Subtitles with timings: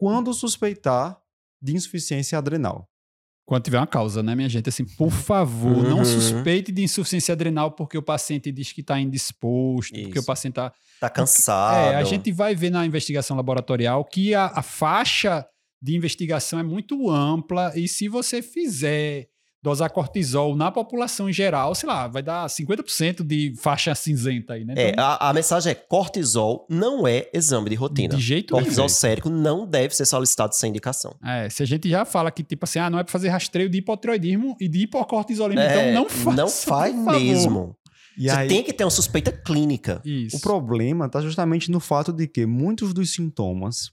[0.00, 1.20] quando suspeitar
[1.60, 2.88] de insuficiência adrenal.
[3.46, 4.68] Quando tiver uma causa, né, minha gente?
[4.70, 5.90] Assim, por favor, Uhum.
[5.96, 10.26] não suspeite de insuficiência adrenal porque o paciente diz que está indisposto, porque o Isso.
[10.26, 11.92] paciente está Tá cansado.
[11.92, 15.46] É, a gente vai ver na investigação laboratorial que a, a faixa
[15.82, 19.28] de investigação é muito ampla e se você fizer
[19.62, 24.64] dosar cortisol na população em geral, sei lá, vai dar 50% de faixa cinzenta aí,
[24.64, 24.74] né?
[24.76, 28.14] É, Então, a, a mensagem é: cortisol não é exame de rotina.
[28.16, 28.64] de jeito nenhum.
[28.64, 31.14] Cortisol sérico não deve ser solicitado sem indicação.
[31.24, 33.68] É, se a gente já fala que, tipo assim, ah, não é para fazer rastreio
[33.68, 36.36] de hipotiroidismo e de hipocortisolismo, É, então não faça.
[36.36, 37.76] Não faz mesmo.
[38.18, 40.02] E Você aí, tem que ter uma suspeita clínica.
[40.04, 40.36] Isso.
[40.36, 43.90] o problema está justamente no fato de que muitos dos sintomas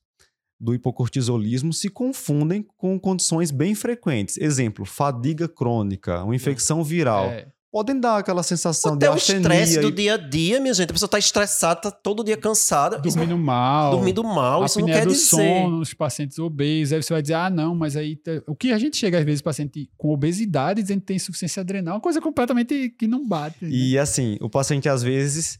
[0.60, 4.38] do hipocortisolismo se confundem com condições bem frequentes.
[4.38, 7.26] Exemplo, fadiga crônica, uma infecção viral.
[7.26, 10.90] É, Podem dar aquela sensação Até de o estresse do dia a dia, minha gente.
[10.90, 12.96] A pessoa tá estressada, tá todo dia cansada.
[13.06, 13.92] isso- dormindo mal.
[13.92, 14.64] dormindo mal.
[14.66, 15.26] Isso não quer do dizer.
[15.26, 16.94] sono nos pacientes obesos.
[16.94, 18.16] Aí você vai dizer, ah, não, mas aí.
[18.16, 21.60] tá- O que a gente chega, às vezes, paciente com obesidade dizendo que tem insuficiência
[21.62, 23.58] adrenal, é uma coisa completamente que não bate.
[23.66, 23.70] né?
[23.70, 25.60] E assim, o paciente às vezes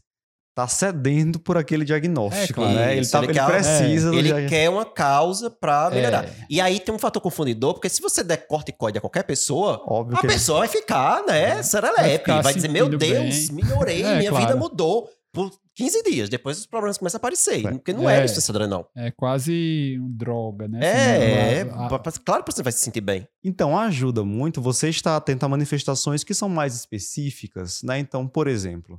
[0.58, 2.74] está cedendo por aquele diagnóstico, É, claro.
[2.74, 2.92] né?
[2.92, 4.50] Ele, Isso, tá- ele ele quer- precisa do Ele diagnóstico.
[4.50, 6.24] quer uma causa pra melhorar.
[6.24, 6.32] É.
[6.50, 10.18] E aí tem um fator confundidor, porque se você der corticoide a qualquer pessoa, Óbvio
[10.18, 12.18] a que pessoa vai ficar, né, serelepe.
[12.18, 13.52] ficar Vai, dizer, meu Deus, bem.
[13.52, 14.46] melhorei, É, minha claro.
[14.46, 16.28] vida mudou por 15 dias.
[16.28, 17.64] Depois os problemas começam a aparecer.
[17.64, 17.70] É.
[17.70, 18.14] Porque não É.
[18.14, 18.90] é insuficiência adrenal.
[18.96, 20.80] É quase um droga, né?
[20.82, 23.28] É, Assim, é, a- claro que você vai se sentir bem.
[23.44, 27.98] Então ajuda muito você estar atento a manifestações que são mais específicas, né?
[27.98, 28.98] Então, por exemplo,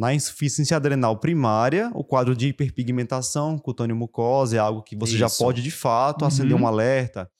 [0.00, 5.26] na insuficiência adrenal primária, o quadro de hiperpigmentação, cutâneo mucosa, é algo que você já
[5.26, 5.38] Isso.
[5.38, 6.62] pode de fato acender Uhum.
[6.62, 7.30] um alerta.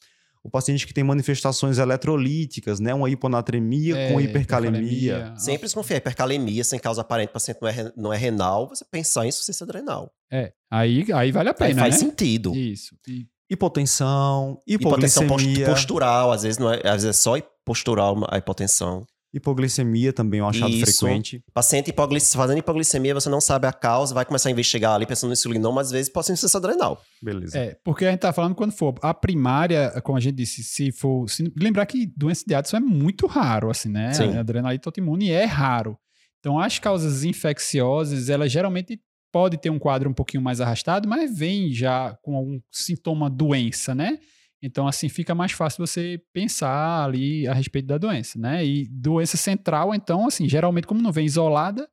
[0.42, 2.94] O paciente que tem manifestações eletrolíticas, né?
[2.94, 5.34] Uma hiponatremia é, com hipercalemia.
[5.36, 5.97] Sempre desconfia.
[5.98, 9.64] Hipercalemia sem causa aparente, o paciente não é, não é renal, você pensar em insuficiência
[9.64, 10.11] adrenal.
[10.33, 12.00] É, aí, aí vale a Aí pena, faz né?
[12.08, 12.55] sentido.
[12.55, 12.95] Isso.
[13.08, 15.67] E- Hipotensão, Hipotensão post- hipoglicemia.
[15.74, 19.05] postural, às vezes, não é, às vezes é só postural a hipotensão.
[19.33, 20.98] Hipoglicemia também é um achado Isso.
[20.98, 21.42] frequente.
[21.55, 25.29] Paciente hipoglic- fazendo hipoglicemia, você não sabe a causa, vai começar a investigar ali pensando
[25.29, 27.01] no insulinoma, às vezes pode ser insuficiência adrenal.
[27.23, 27.57] Beleza.
[27.58, 28.95] É, porque a gente tá falando quando for.
[29.02, 31.29] A primária, como a gente disse, se for.
[31.29, 34.13] se- lembrar que doença de Addison é muito raro, assim, né?
[34.13, 34.36] Sim.
[34.36, 35.96] A adrenalite autoimune é raro.
[36.40, 38.98] Então, as causas infecciosas, elas geralmente
[39.33, 43.95] pode ter um quadro um pouquinho mais arrastado, mas vem já com algum sintoma doença,
[43.95, 44.19] né?
[44.62, 48.64] Então, assim, fica mais fácil você pensar ali a respeito da doença, né?
[48.64, 51.88] E doença central, então, assim, geralmente, como não vem isolada,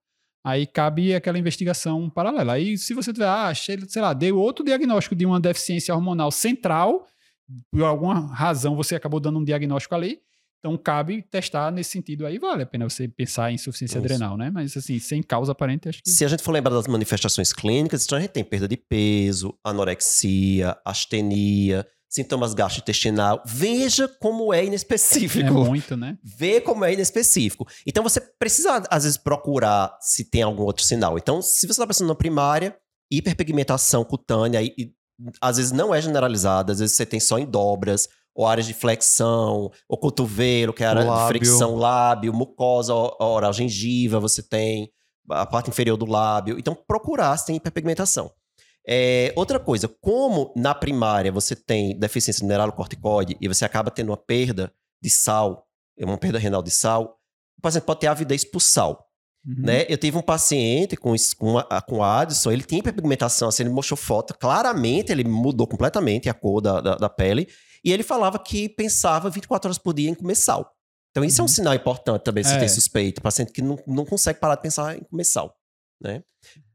[0.45, 2.53] aí cabe aquela investigação paralela.
[2.53, 7.05] Aí, se você tiver, ah, sei lá, deu outro diagnóstico de uma deficiência hormonal central,
[7.71, 10.19] por alguma razão você acabou dando um diagnóstico ali,
[10.59, 14.05] então cabe testar nesse sentido aí, vale a pena você pensar em insuficiência Isso.
[14.05, 14.49] adrenal, né?
[14.49, 16.09] Mas, assim, sem causa aparente, acho que...
[16.09, 19.57] Se a gente for lembrar das manifestações clínicas, então a gente tem perda de peso,
[19.63, 23.41] anorexia, astenia, sintomas gastrointestinal.
[23.45, 25.53] Veja como é É inespecífico.
[25.53, 26.17] muito, né?
[26.23, 27.67] Vê como é inespecífico.
[27.85, 31.17] Então você precisa, às vezes, procurar se tem algum outro sinal.
[31.17, 32.75] Então, se você está pensando na primária,
[33.11, 34.91] hiperpigmentação cutânea, e, e,
[35.41, 38.73] às vezes não é generalizada, às vezes você tem só em dobras, ou áreas de
[38.73, 41.27] flexão, ou cotovelo, que é a área de Lábio.
[41.27, 44.91] fricção, lábio, mucosa oral, gengiva, você tem
[45.29, 46.57] a parte inferior do lábio.
[46.59, 48.31] Então, procurar se tem hiperpigmentação.
[48.89, 54.17] É, outra coisa, como na primária você tem deficiência mineralocorticoide e você acaba tendo uma
[54.17, 54.71] perda
[55.01, 55.67] de sal,
[55.99, 57.19] uma perda renal de sal,
[57.57, 59.05] o paciente pode ter avidez por sal.
[59.45, 59.55] Uhum.
[59.65, 59.85] Né?
[59.89, 63.97] Eu tive um paciente com, com, a, com Addison, ele tinha hiperpigmentação, assim, ele mostrou
[63.97, 67.47] foto, claramente ele mudou completamente a cor da, da, da pele,
[67.83, 70.73] e ele falava que pensava 24 horas por dia em comer sal.
[71.11, 71.47] Então isso é um Uhum.
[71.49, 72.59] sinal importante também, se É.
[72.59, 75.55] tem suspeita, paciente que não, não consegue parar de pensar em comer sal,
[76.01, 76.21] né?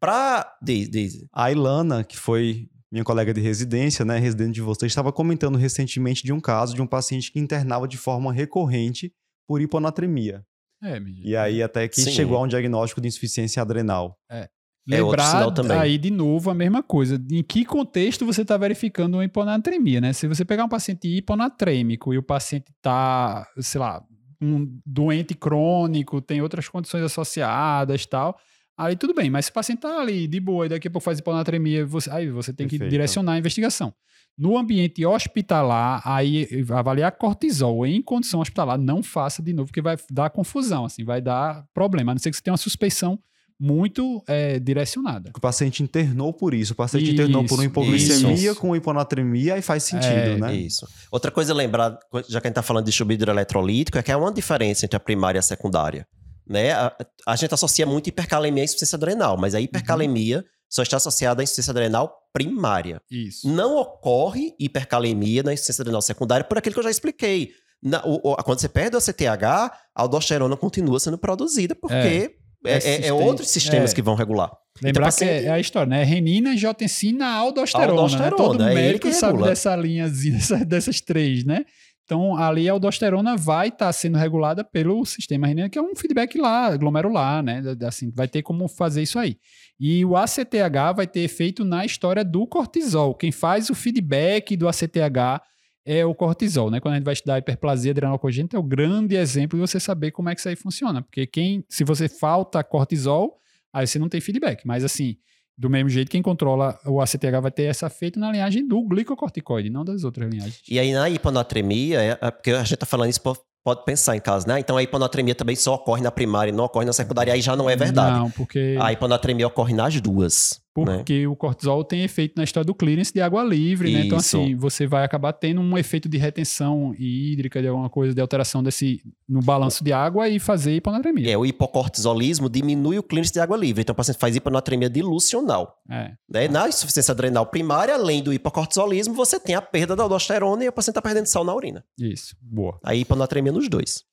[0.00, 0.52] Pra...
[0.62, 1.26] Diz, diz.
[1.32, 6.22] A Ilana, que foi minha colega de residência, né, residente de vocês, estava comentando recentemente
[6.22, 9.12] de um caso de um paciente que internava de forma recorrente
[9.48, 10.44] por hiponatremia.
[10.82, 12.10] É, me- E aí até que Sim.
[12.10, 14.18] chegou a um diagnóstico de insuficiência adrenal.
[14.30, 15.78] É outro Lembrar também.
[15.78, 17.14] aí de novo a mesma coisa.
[17.30, 20.12] Em que contexto você está verificando uma hiponatremia, né?
[20.12, 24.02] Se você pegar um paciente hiponatrêmico e o paciente está, sei lá,
[24.42, 28.36] um doente crônico, tem outras condições associadas tal,
[28.76, 29.30] aí tudo bem.
[29.30, 32.10] Mas se o paciente está ali de boa e daqui a pouco faz hiponatremia, você,
[32.10, 32.90] aí você tem que Perfeito.
[32.90, 33.92] direcionar a investigação.
[34.38, 39.96] No ambiente hospitalar, aí avaliar cortisol em condição hospitalar, não faça de novo, porque vai
[40.10, 42.12] dar confusão, assim, vai dar problema.
[42.12, 43.18] A não ser que você tenha uma suspeição
[43.60, 45.30] muito é, direcionada.
[45.36, 46.72] O paciente internou por isso.
[46.72, 48.56] O paciente internou por uma Isso, hipoglicemia isso.
[48.60, 50.54] com hiponatremia e faz sentido, É, né?
[50.56, 50.84] Isso.
[51.12, 51.96] Outra coisa a lembrar,
[52.28, 54.96] já que a gente está falando de subidro eletrolítico, é que há uma diferença entre
[54.96, 56.04] a primária e a secundária.
[56.48, 56.72] Né?
[56.72, 56.94] A,
[57.28, 61.44] a gente associa muito hipercalemia à insuficiência adrenal, mas a hipercalemia só está associada à
[61.44, 63.00] insuficiência adrenal primária.
[63.10, 63.48] Isso.
[63.48, 67.50] Não ocorre hipercalemia na insuficiência adrenal secundária por aquilo que eu já expliquei.
[67.82, 72.72] Na- o- o- quando você perde o ACTH, a aldosterona continua sendo produzida porque é,
[72.78, 73.94] É é- é outros sistemas é.
[73.94, 74.50] que vão regular.
[74.80, 76.04] Lembrar Então, que é, é a história, né?
[76.04, 77.90] Renina, angiotensina, aldosterona.
[77.92, 78.36] Aldosterona, né?
[78.36, 81.64] Todo é ele médico que sabe dessa linhazinha, dessa- dessas três, né?
[82.04, 86.36] Então, ali a aldosterona vai estar sendo regulada pelo sistema renina, que é um feedback
[86.36, 87.62] lá, glomerular, né?
[87.86, 89.36] Assim, vai ter como fazer isso aí.
[89.78, 93.14] E o ACTH vai ter efeito na história do cortisol.
[93.14, 95.42] Quem faz o feedback do ACTH
[95.84, 96.80] é o cortisol, né?
[96.80, 100.10] Quando a gente vai estudar hiperplasia adrenal congênita, é o grande exemplo de você saber
[100.10, 101.02] como é que isso aí funciona.
[101.02, 103.38] Porque quem, se você falta cortisol,
[103.72, 104.64] aí você não tem feedback.
[104.66, 105.16] Mas assim,
[105.56, 109.70] do mesmo jeito, quem controla o ACTH vai ter essa feito na linhagem do glicocorticoide,
[109.70, 110.60] não das outras linhagens.
[110.68, 114.16] E aí na hiponatremia, é- é porque a gente tá falando isso, po- pode pensar
[114.16, 114.58] em casa, né?
[114.58, 117.54] Então a hiponatremia também só ocorre na primária e não ocorre na secundária, aí já
[117.54, 118.18] não é verdade.
[118.18, 120.60] Não, porque, A hiponatremia ocorre nas duas.
[120.80, 120.96] Né?
[120.96, 124.06] porque o cortisol tem efeito na história do clearance de água livre, né?
[124.06, 124.38] Então, Isso.
[124.38, 128.62] assim, você vai acabar tendo um efeito de retenção hídrica, de alguma coisa, de alteração
[128.62, 131.30] desse no balanço de água e fazer hiponatremia.
[131.30, 133.82] É, o hipocortisolismo diminui o clearance de água livre.
[133.82, 135.78] Então o paciente faz hiponatremia dilucional.
[135.90, 136.12] É.
[136.28, 136.48] Né?
[136.48, 140.72] Na insuficiência adrenal primária, além do hipocortisolismo, você tem a perda da aldosterona e o
[140.72, 141.84] paciente está perdendo sal na urina.
[141.98, 142.34] Isso.
[142.40, 142.78] Boa.
[142.82, 144.04] Aí hiponatremia nos dois.